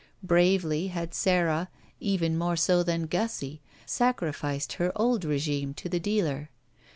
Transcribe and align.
Bravely 0.23 0.87
had 0.87 1.13
Sara, 1.13 1.69
even 1.99 2.35
more 2.35 2.55
so 2.55 2.81
than 2.81 3.05
Gussie, 3.05 3.61
sacrificed 3.85 4.73
her 4.73 4.91
old 4.95 5.23
regime 5.23 5.75
to 5.75 5.87
the 5.87 5.99
dealer. 5.99 6.49